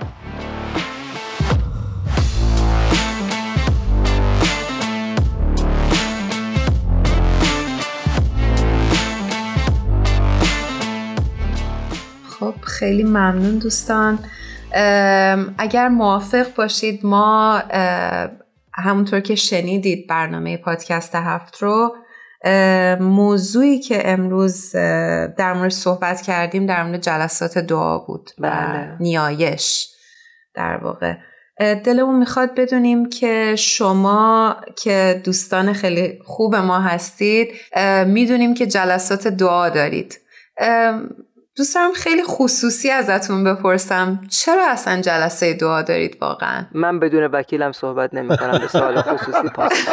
[12.29, 14.19] خب خیلی ممنون دوستان.
[15.59, 17.63] اگر موافق باشید ما
[18.75, 21.97] همونطور که شنیدید برنامه پادکست هفت رو
[23.01, 24.73] موضوعی که امروز
[25.37, 28.97] در مورد صحبت کردیم در مورد جلسات دعا بود بله.
[29.01, 29.89] نیایش
[30.55, 31.15] در واقع
[31.85, 37.49] دلمون می‌خواد بدونیم که شما که دوستان خیلی خوب ما هستید
[38.07, 40.19] می‌دونیم که جلسات دعا دارید
[41.57, 47.73] دوست دارم خیلی خصوصی ازتون بپرسم چرا اصلا جلسه دعا دارید واقعا؟ من بدون وکیلم
[47.73, 49.73] صحبت نمی کنم به سوال خصوصی پاس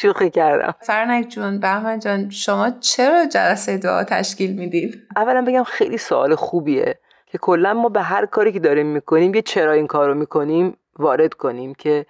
[0.00, 0.74] شوخی کردم.
[0.80, 6.98] فرنک جون بهمن جان شما چرا جلسه دعا تشکیل می‌دید؟ اولا بگم خیلی سوال خوبیه
[7.26, 10.76] که کلا ما به هر کاری که داریم می‌کنیم یه چرا این کار رو می‌کنیم
[10.98, 12.06] وارد کنیم که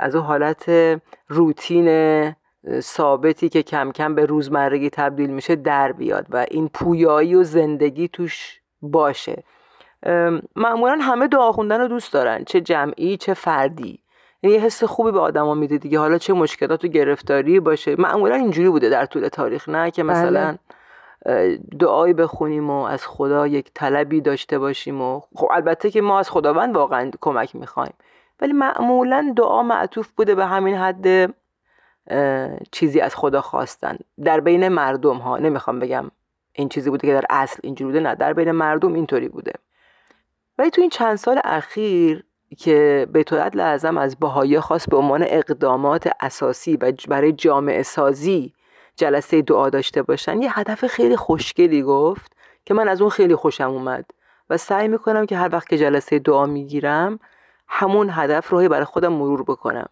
[0.00, 0.70] از اون حالت
[1.28, 1.88] روتین
[2.80, 8.08] ثابتی که کم کم به روزمرگی تبدیل میشه در بیاد و این پویایی و زندگی
[8.08, 9.42] توش باشه.
[10.56, 14.02] معمولا همه دعا خوندن رو دوست دارن چه جمعی چه فردی.
[14.42, 15.98] یعنی یه حس خوبی به آدما میده دیگه.
[15.98, 17.96] حالا چه مشکلات و گرفتاری باشه.
[17.98, 19.68] معمولا اینجوری بوده در طول تاریخ.
[19.68, 20.56] نه که مثلا
[21.78, 26.30] دعایی بخونیم و از خدا یک طلبی داشته باشیم و خب البته که ما از
[26.30, 27.94] خداوند واقعا کمک می‌خوایم.
[28.40, 31.34] ولی معمولا دعا معطوف بوده به همین حد
[32.72, 33.98] چیزی از خدا خواستن.
[34.24, 36.10] در بین مردم ها نمی‌خوام بگم
[36.52, 38.14] این چیزی بوده که در اصل اینجوری بوده نه.
[38.14, 39.52] در بین مردم اینطوری بوده.
[40.58, 42.24] ولی تو این چند سال اخیر
[42.58, 48.54] که بیت لازم از بهایی خواست به عنوان اقدامات اساسی و برای جامعه سازی
[48.96, 52.32] جلسه دعا داشته باشن یه هدف خیلی خوشگلی گفت
[52.64, 54.04] که من از اون خیلی خوشم اومد
[54.50, 57.18] و سعی می‌کنم که هر وقت که جلسه دعا می‌گیرم
[57.68, 59.88] همون هدف رو برای خودم مرور بکنم.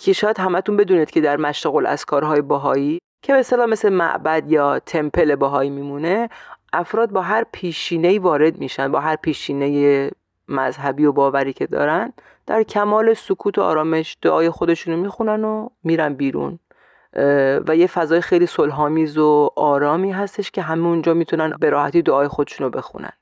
[0.00, 4.78] که شاید همتون بدونید که در مشتغل از کارهای باهایی که به مثل معبد یا
[4.78, 6.28] تمپل باهایی میمونه
[6.72, 10.10] افراد با هر پیشینه‌ای وارد میشن با هر پیشینه
[10.48, 12.12] مذهبی و باوری که دارن
[12.46, 16.58] در کمال سکوت و آرامش دعای خودشونو می‌خونن و میرن بیرون.
[17.68, 22.28] و یه فضای خیلی صلحآمیز و آرامی هستش که همه اونجا می‌تونن به راحتی دعای
[22.28, 23.12] خودشونو بخونن.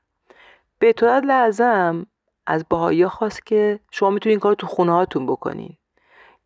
[0.79, 2.05] به طورت لازم
[2.47, 5.78] از باهایی خواست که شما می‌تونید این کار تو خونه هاتون بکنین.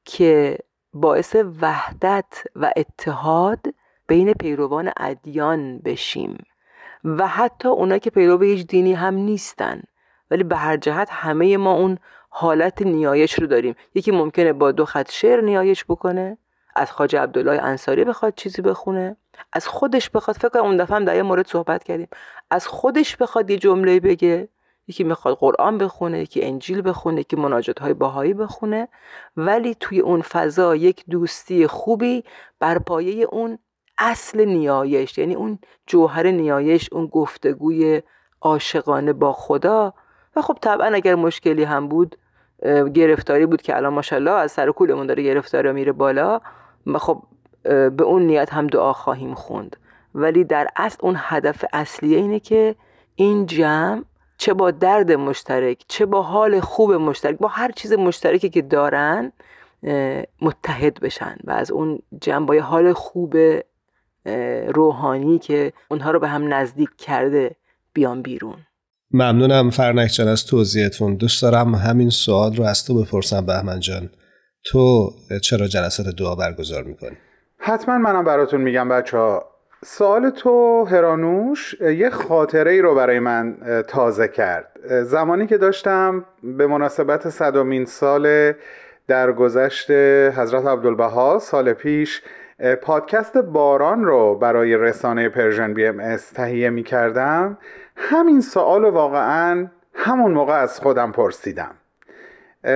[0.06, 0.58] که
[0.94, 3.60] باعث وحدت و اتحاد
[4.08, 6.38] بین پیروان ادیان بشیم
[7.04, 9.82] و حتی اونا که پیرو هیچ دینی هم نیستن
[10.32, 11.98] ولی به هر جهت همه ما اون
[12.30, 13.76] حالت نیایش رو داریم.
[13.96, 16.38] یکی ممکنه با دو خط شعر نیایش بکنه
[16.76, 19.18] از خاج عبدالله انصاری بخواد چیزی بخونه
[19.54, 22.08] از خودش بخواد فکر اون دفعه هم در یه مورد صحبت کردیم
[22.50, 24.50] از خودش بخواد یه جمله بگه.
[24.88, 28.88] یکی می‌خواد قرآن بخونه یکی انجیل بخونه یکی مناجات های باهایی بخونه.
[29.38, 32.24] ولی توی اون فضا یک دوستی خوبی
[32.60, 33.60] بر پایه اون
[33.98, 38.02] اصل نیایش یعنی اون جوهر نیایش اون گفتگوی
[38.42, 39.94] عاشقانه با خدا.
[40.36, 42.18] و خب طبعا اگر مشکلی هم بود
[42.94, 46.42] گرفتاری بود که الان ماشاءالله از سر کولمون داره گرفتاری میره بالا.
[46.96, 47.24] خب
[47.64, 49.78] به اون نیت هم دعا خواهیم خوند.
[50.16, 52.76] ولی در اصل اون هدف اصلی اینه که
[53.16, 54.04] این جمع
[54.44, 59.32] چه با درد مشترک چه با حال خوب مشترک با هر چیز مشترکی که دارن
[60.42, 63.38] متحد بشن و از اون جنبای حال خوب
[64.68, 67.56] روحانی که اونها رو به هم نزدیک کرده
[67.94, 68.56] بیان بیرون.
[69.12, 71.16] ممنونم فرنک جان از توضیحتون.
[71.16, 74.10] دوست دارم همین سوال رو از تو بپرسم بهمن جان.
[74.66, 77.18] تو چرا جلسات دعا برگزار می‌کنی؟
[77.58, 79.53] حتما منم براتون میگم بچه ها
[79.86, 83.58] سوال تو هرانوش یه خاطره ای رو برای من
[83.88, 84.80] تازه کرد.
[85.04, 88.54] زمانی که داشتم به مناسبت صدومین سال
[89.08, 92.22] درگذشت حضرت عبدالبها سال پیش
[92.82, 97.58] پادکست باران رو برای رسانه Persian BMS تهیه می کردم
[97.96, 101.72] همین سوال واقعا همون موقع از خودم پرسیدم.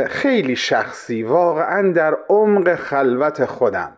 [0.08, 3.97] خیلی شخصی واقعا در عمق خلوت خودم.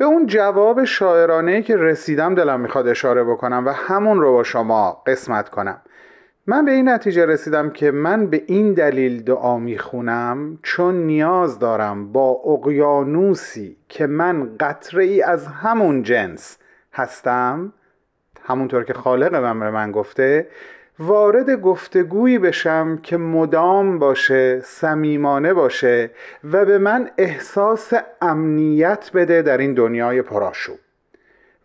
[0.00, 5.02] به اون جواب شاعرانه که رسیدم دلم می‌خواد اشاره بکنم و همون رو با شما
[5.06, 5.80] قسمت کنم.
[6.46, 12.12] من به این نتیجه رسیدم که من به این دلیل دعا می‌خونم چون نیاز دارم
[12.12, 16.58] با اقیانوسی که من قطره ای از همون جنس
[16.92, 17.72] هستم.
[18.44, 20.46] همونطور که خالق من به من گفته
[21.00, 26.10] وارد گفتگویی بشم که مدام باشه صمیمانه باشه
[26.44, 27.92] و به من احساس
[28.22, 30.78] امنیت بده در این دنیای پرآشوب.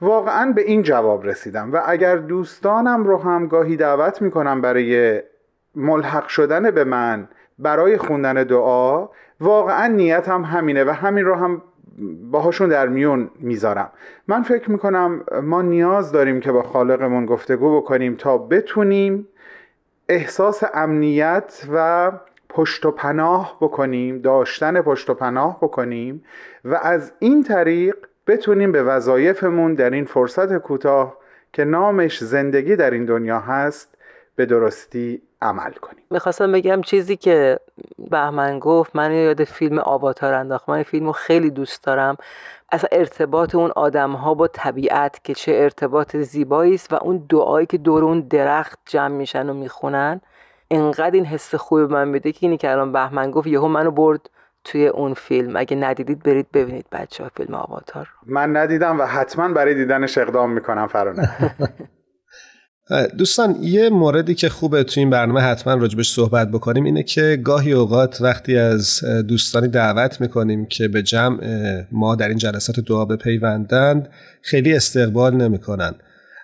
[0.02, 5.22] واقعا به این جواب رسیدم و اگر دوستانم رو هم گاهی دعوت می‌کنم برای
[5.76, 7.28] ملحق شدن به من
[7.60, 9.10] برای خوندن دعا
[9.40, 11.62] واقعا نیتم همینه و همین رو هم
[12.32, 13.90] باهاشون در میون می‌ذارم.
[14.28, 19.28] من فکر می‌کنم ما نیاز داریم که با خالقمون گفتگو بکنیم تا بتونیم
[20.10, 22.12] احساس امنیت و
[22.50, 26.24] پشت و پناه بکنیم داشتن پشت و پناه بکنیم
[26.66, 27.96] و از این طریق
[28.28, 31.18] بتونیم به وظایفمون در این فرصت کوتاه
[31.54, 33.98] که نامش زندگی در این دنیا هست
[34.36, 36.04] به درستی عمل کنیم.
[36.12, 37.60] می‌خواستم بگم چیزی که
[38.12, 42.18] بهمن گفت من یاد فیلم آواتار انداخت من فیلم رو خیلی دوست دارم.
[42.72, 47.66] اصلا ارتباط اون آدم ها با طبیعت که چه ارتباط زیبایی است و اون دعایی
[47.66, 50.22] که دور اون درخت جمع میشن و می‌خونن.
[50.72, 54.30] انقدر این حس خوب من میده که اینی که الان بهمن گفت یهو منو برد
[54.64, 55.56] توی اون فیلم.
[55.56, 60.52] اگه ندیدید برید ببینید بچه ها فیلم آواتار من ندیدم و حتما برای دیدنش اقدام
[60.52, 61.30] می‌کنم فرانه
[63.18, 67.74] دوستان یه موردی که خوبه تو این برنامه حتما راجبش صحبت بکنیم اینه که گاهی
[67.74, 71.40] اوقات وقتی از دوستانی دعوت می‌کنیم که به جمع
[71.92, 74.10] ما در این جلسات دعا بپیوندند
[74.42, 75.94] خیلی استقبال نمی‌کنن.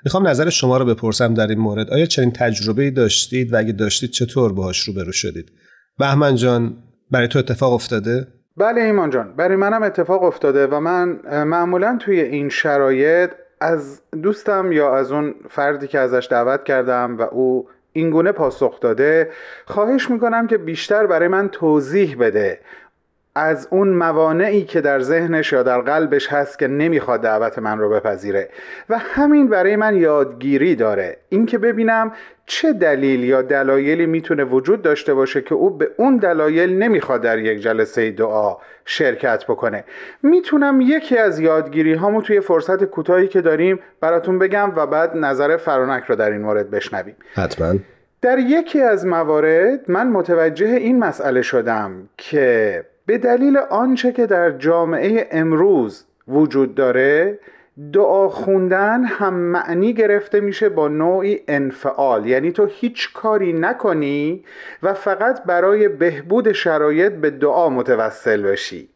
[0.06, 1.90] می‌خوام نظر شما رو بپرسم در این مورد.
[1.90, 5.52] آیا چنین تجربه داشتید و اگه داشتید چطور باهاش روبرو شدید؟
[6.00, 6.78] بهمن جان
[7.12, 8.28] برای تو اتفاق افتاده؟
[8.58, 13.30] بله ایمان جان برای منم اتفاق افتاده و من معمولا توی این شرایط
[13.62, 19.32] از دوستم یا از اون فردی که ازش دعوت کردم و او اینگونه پاسخ داده
[19.66, 22.60] خواهش می‌کنم که بیشتر برای من توضیح بده.
[23.36, 27.90] از اون موانعی که در ذهنش یا در قلبش هست که نمی‌خواد دعوت من رو
[27.90, 28.50] بپذیره.
[28.90, 31.18] و همین برای من یادگیری داره.
[31.30, 32.12] اینکه ببینم
[32.46, 37.40] چه دلیل یا دلایلی می‌تونه وجود داشته باشه که او به اون دلایل نمی‌خواد در
[37.40, 39.84] یک جلسه دعا شرکت بکنه.
[40.24, 45.58] می‌تونم یکی از یادگیری هامو توی فرصت کوتاهی که داریم براتون بگم و بعد نظر
[45.58, 47.16] فرانک رو در این مورد بشنویم.
[47.34, 47.74] حتما.
[48.22, 54.52] در یکی از موارد من متوجه این مسئله شدم که به دلیل آنچه که در
[54.52, 57.40] جامعه امروز وجود داره
[57.94, 62.26] دعا خوندن هم معنی گرفته میشه با نوعی انفعال.
[62.26, 64.44] یعنی تو هیچ کاری نکنی
[64.84, 68.90] و فقط برای بهبود شرایط به دعا متوسل بشی.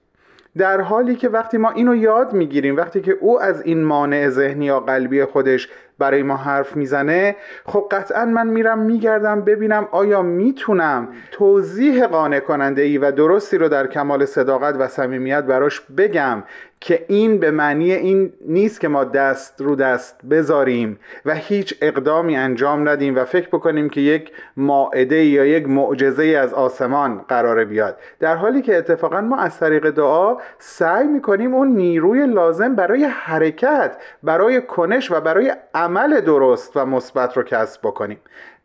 [0.58, 4.66] در حالی که وقتی ما اینو یاد می‌گیریم وقتی که او از این مانع ذهنی
[4.66, 5.70] یا قلبی خودش
[6.00, 7.36] برای ما حرف می‌زنه
[7.66, 13.70] خب قطعا من میرم میگردم ببینم آیا می‌تونم توضیح قانع کننده ای و درستی رو
[13.70, 16.44] در کمال صداقت و صمیمیت براش بگم.
[16.80, 22.38] که این به معنی این نیست که ما دست رو دست بذاریم و هیچ اقدامی
[22.38, 27.98] انجام ندیم و فکر بکنیم که یک ماعده یا یک معجزه از آسمان قراره بیاد.
[28.20, 33.98] در حالی که اتفاقا ما از طریق دعا سعی می‌کنیم اون نیروی لازم برای حرکت
[34.24, 38.20] برای کنش و برای عمل درست و مثبت رو کسب بکنیم.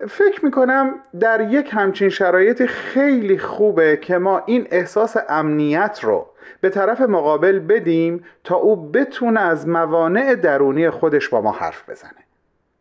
[0.08, 6.26] فکر می‌کنم در یک همچین شرایط خیلی خوبه که ما این احساس امنیت رو
[6.60, 12.24] به طرف مقابل بدیم تا او بتونه از موانع درونی خودش با ما حرف بزنه.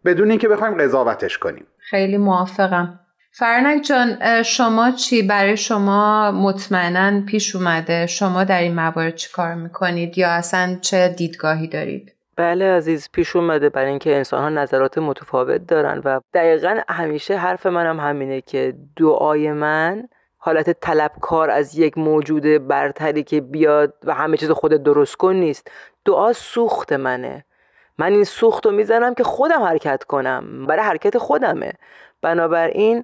[0.06, 1.66] بدون اینکه بخوایم قضاوتش کنیم.
[1.78, 3.00] خیلی موافقم.
[3.32, 8.06] فرنک جان شما چی؟ برای شما مطمئنا پیش اومده.
[8.06, 13.36] شما در این موارد چی کار می‌کنید یا اصلا چه دیدگاهی دارید؟ بله عزیز پیش
[13.36, 18.42] اومده برای اینکه انسان ها نظرات متفاوت دارن و دقیقا همیشه حرف منم هم همینه
[18.42, 24.74] که دعای من حالت طلبکار از یک موجود برتری که بیاد و همه چیز خود
[24.74, 25.72] درست کن نیست.
[26.06, 27.46] دعا سوخت منه.
[27.98, 30.66] من این سوخت رو می‌زنم که خودم حرکت کنم.
[30.68, 31.74] برای حرکت خودمه.
[32.22, 33.04] بنابراین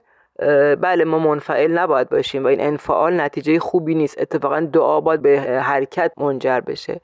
[0.82, 4.22] بله ما منفعل نباید باشیم و این انفعال نتیجه خوبی نیست.
[4.22, 7.02] اتفاقا دعا باید به حرکت منجر بشه.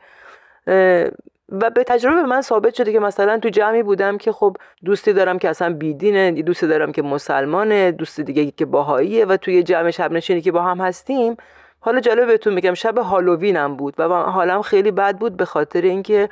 [1.51, 5.39] و به تجربه من ثابت شده که مثلا تو جمعی بودم که خب دوستی دارم
[5.39, 10.11] که اصلا بیدینه دوستی دارم که مسلمانه دوست دیگه که باهاییه و توی جمع شب
[10.11, 11.37] نشینی که با هم هستیم.
[11.79, 16.29] حالا جالب بهتون میگم شب هالووینم بود و حالم خیلی بد بود به خاطر اینکه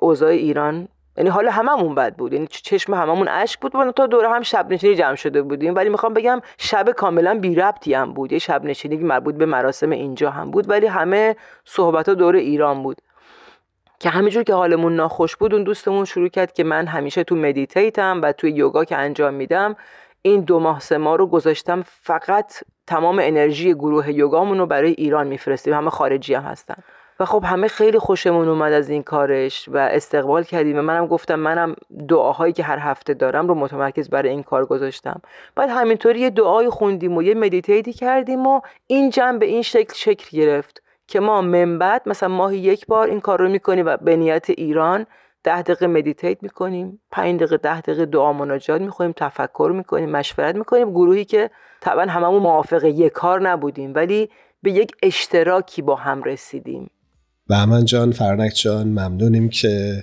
[0.00, 2.32] اوضاع ایران یعنی حالا هممون بد بود.
[2.32, 3.74] یعنی چشم هممون اشک بود.
[3.74, 5.74] و تا دوره هم شب نشینی جمع شده بودیم.
[5.74, 8.32] ولی می‌خوام بگم شب کاملا بی ربطی هم بود.
[8.32, 10.70] یه شب نشینی مربوط به مراسم اینجا هم بود.
[10.70, 12.96] ولی همه صحبت ها دور ایران بود.
[14.04, 18.20] که همینجور که حالمون ناخوش بود اون دوستمون شروع کرد که من همیشه تو مدیتیتم
[18.22, 19.76] و توی یوگا که انجام میدم
[20.22, 22.52] این دو ماه سه ماه رو گذاشتم فقط
[22.86, 25.74] تمام انرژی گروه یوگامون رو برای ایران میفرستیم.
[25.74, 26.74] همه خارجی هم هستن.
[27.20, 31.34] و خب همه خیلی خوشمون اومد از این کارش و استقبال کردیم و منم گفتم
[31.34, 31.76] منم
[32.08, 35.20] دعاهایی که هر هفته دارم رو متمرکز برای این کار گذاشتم.
[35.54, 39.94] بعد همینطوری یه دعای خوندیم و یه مدیتیتی کردیم و این جمع به این شکل
[39.94, 40.83] شکل گرفت.
[41.06, 44.50] که ما من بعد مثلا ماهی یک بار این کار رو می‌کنیم و به نیت
[44.50, 45.06] ایران
[45.44, 50.90] ده دقیقه meditate می‌کنیم پنج دقیقه ده دقیقه دعا مناجات می‌کنیم تفکر می‌کنیم مشورت می‌کنیم
[50.90, 51.50] گروهی که
[51.80, 54.30] طبعا هممون موافق یک کار نبودیم ولی
[54.62, 56.90] به یک اشتراکی با هم رسیدیم.
[57.48, 60.02] بهمن جان فرنک جان ممنونیم که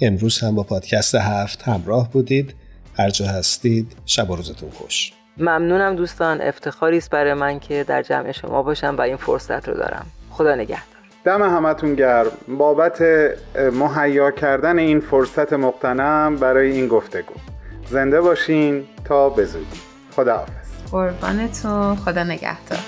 [0.00, 2.54] امروز هم با پادکست هفت همراه بودید.
[2.98, 5.12] هر جا هستید شب و روزتون خوش.
[5.36, 9.74] ممنونم دوستان افتخاری است برای من که در جمع شما باشم و این فرصت رو
[9.74, 10.06] دارم.
[10.38, 10.84] خدا نگهدار.
[11.24, 12.30] دم همتون گرم.
[12.48, 13.02] بابت
[13.72, 17.34] مهیا کردن این فرصت مقتنم برای این گفتگو.
[17.90, 19.80] زنده باشین تا بزودی.
[20.16, 22.78] خدا حافظ قربانتون خدا نگهدار.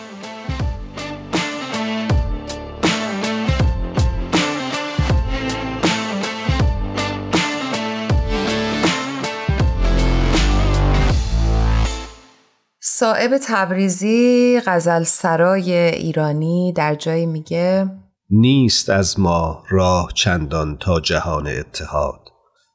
[13.01, 17.91] صاحب تبریزی غزل سرای ایرانی در جایی میگه
[18.31, 22.21] نیست از ما راه چندان تا جهان اتحاد.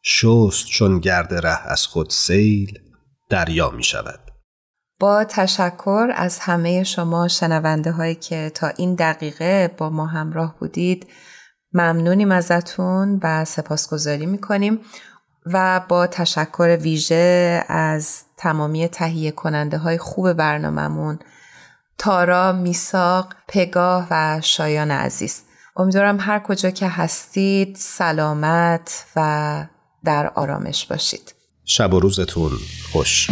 [0.03, 2.79] شست چون گرد ره از خود سیل
[3.29, 4.19] دریا می شود
[4.99, 11.07] با تشکر از همه شما شنونده هایی که تا این دقیقه با ما همراه بودید.
[11.73, 14.79] ممنونیم ازتون و سپاسگزاری می‌کنیم.
[15.45, 21.19] و با تشکر ویژه از تمامی تهیه کننده های خوب برنامهمون
[21.97, 25.41] تارا، میساق، پگاه و شایان عزیز.
[25.77, 29.65] امیدوارم هر کجا که هستید سلامت و
[30.03, 31.35] در آرامش باشید.
[31.65, 32.51] شب و روزتون
[32.91, 33.29] خوش.